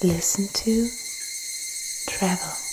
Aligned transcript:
Listen 0.00 0.46
to 0.46 0.88
travel. 2.06 2.67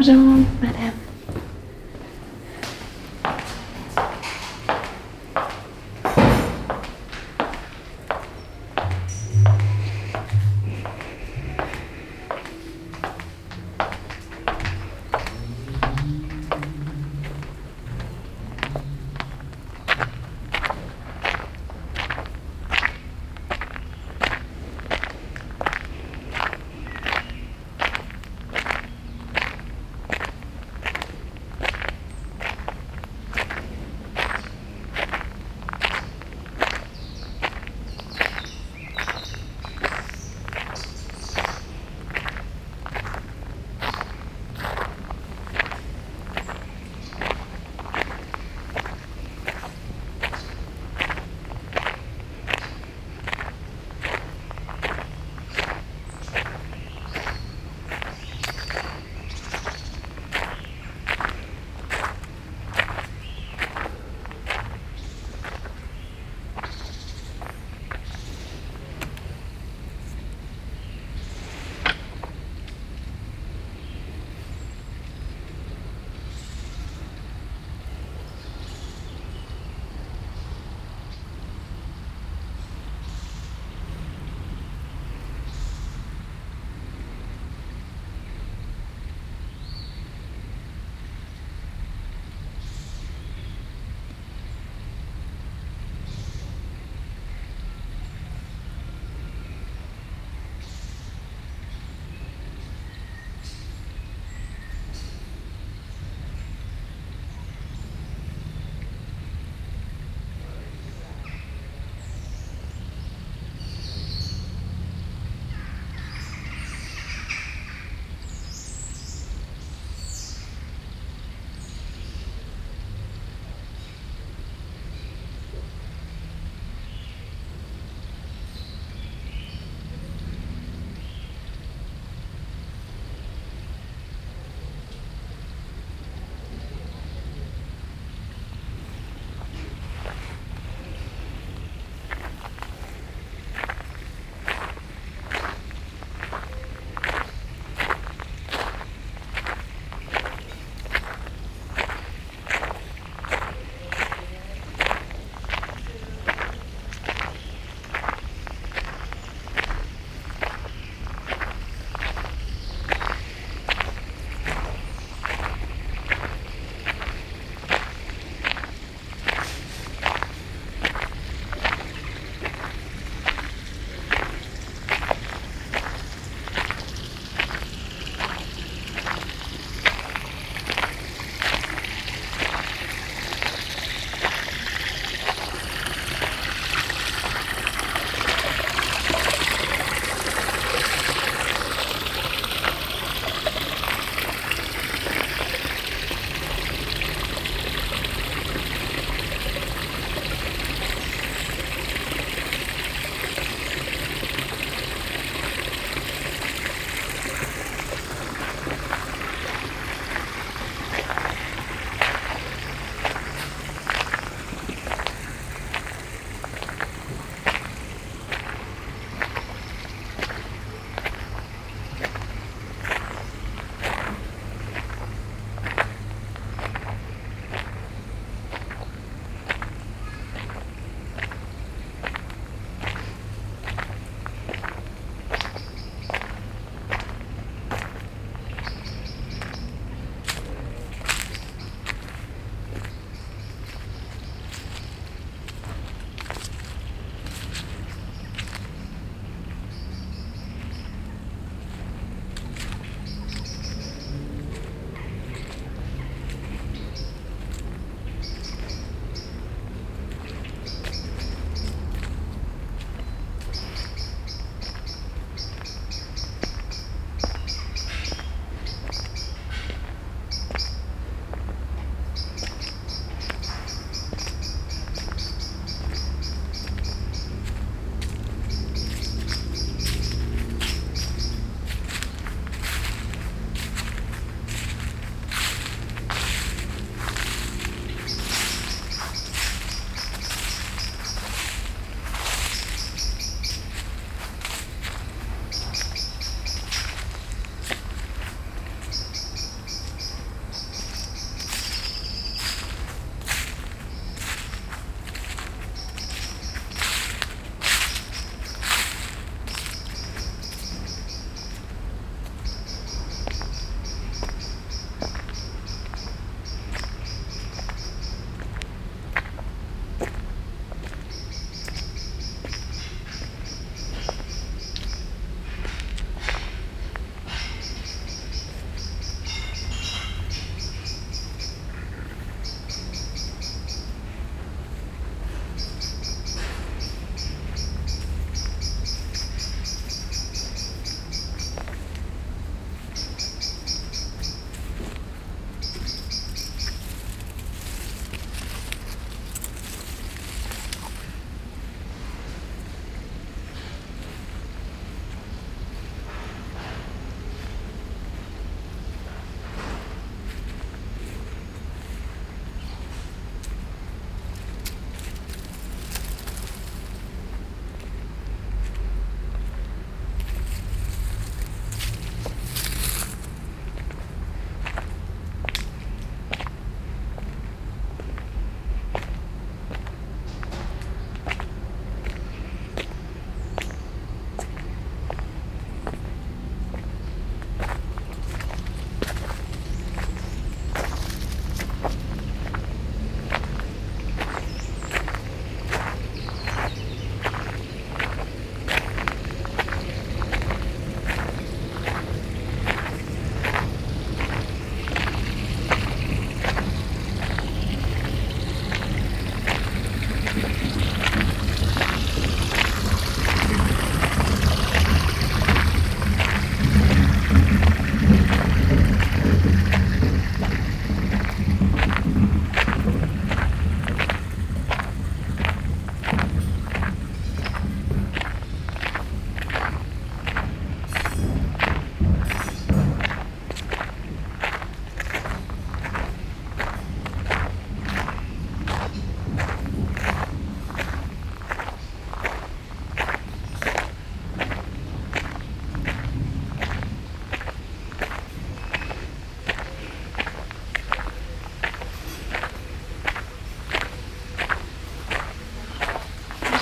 Bonjour, 0.00 0.46
madame. 0.62 0.99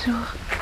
Bonjour. 0.09 0.58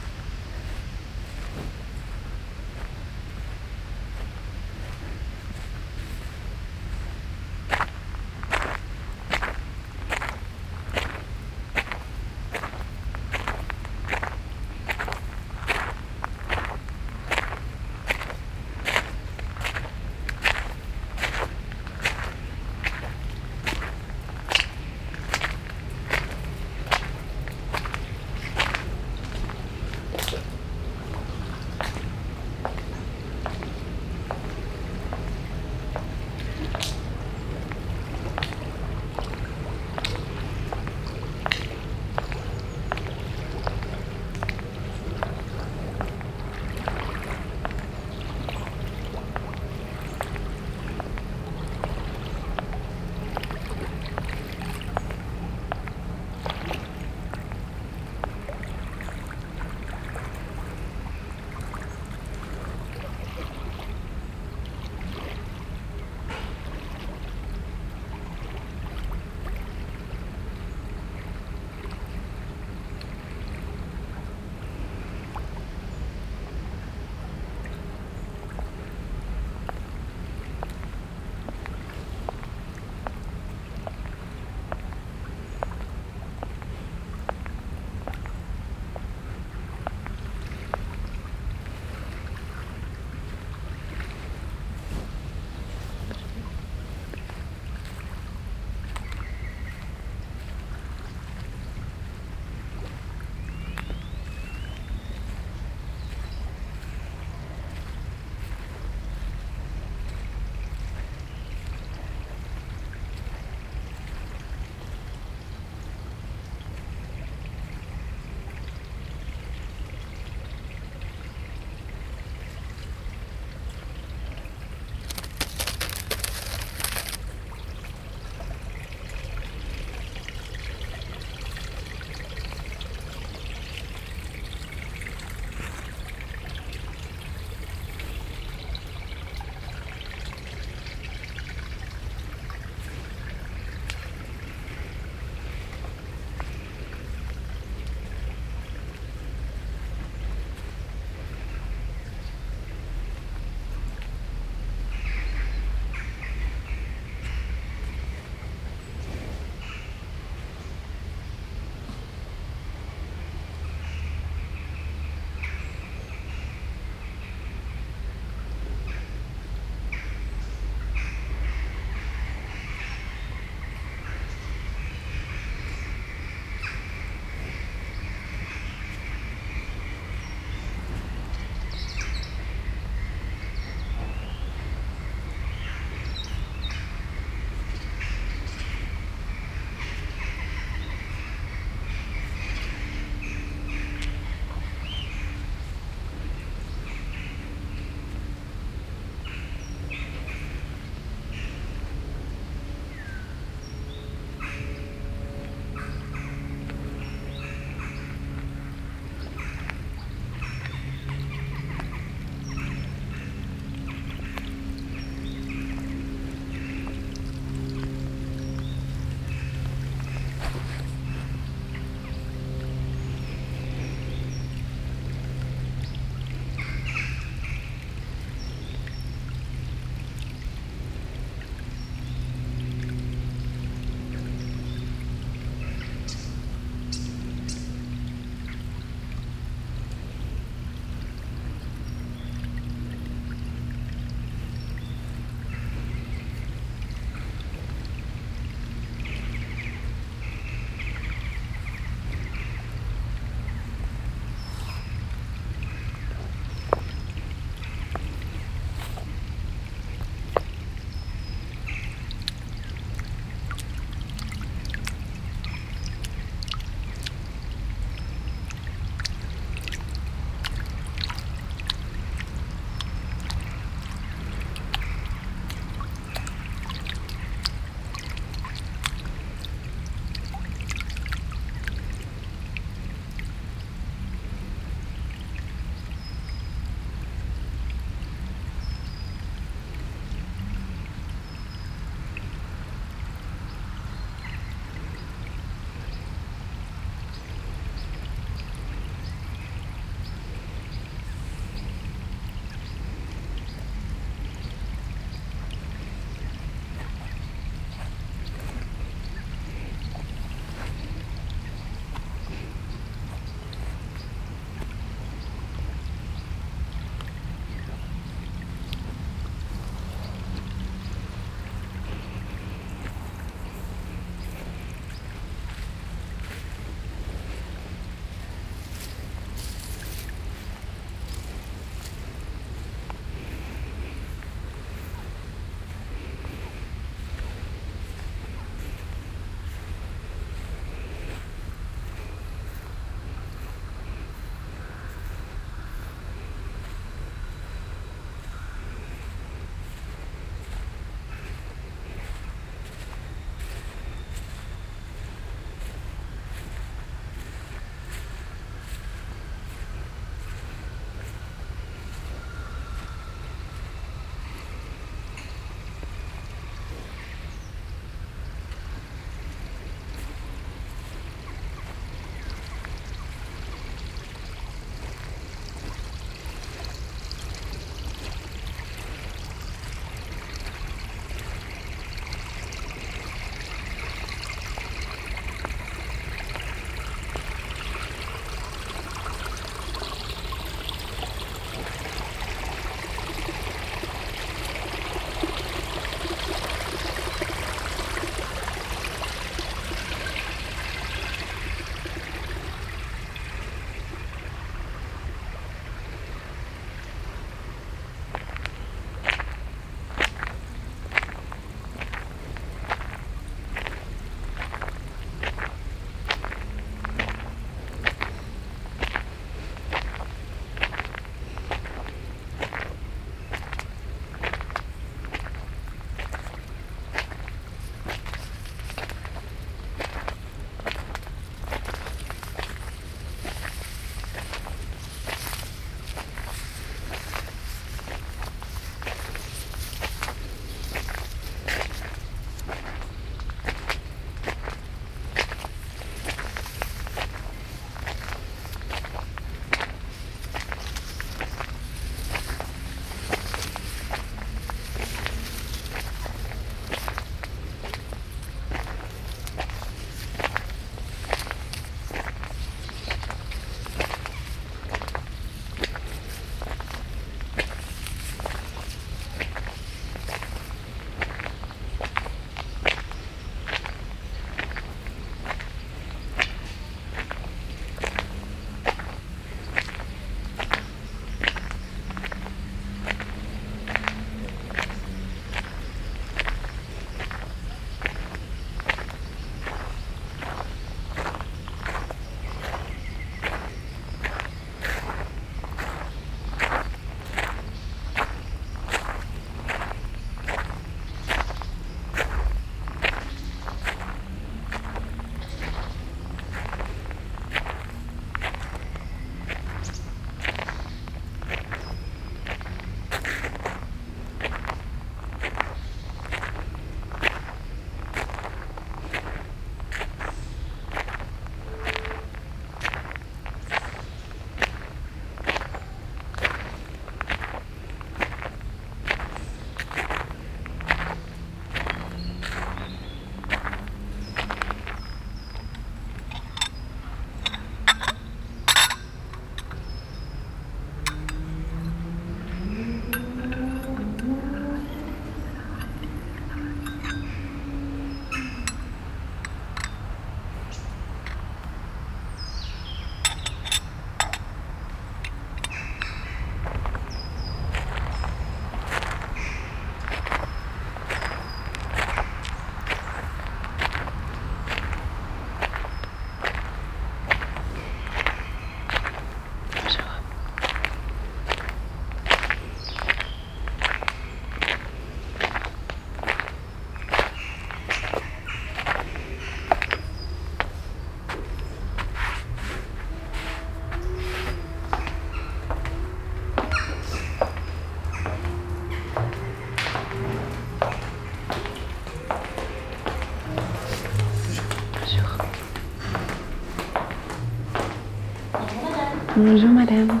Bonjour, 599.22 599.50
madame. 599.50 600.00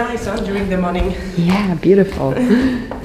Nice, 0.00 0.24
huh, 0.24 0.40
during 0.40 0.70
the 0.70 0.78
morning. 0.78 1.14
Yeah, 1.36 1.74
beautiful. 1.74 2.32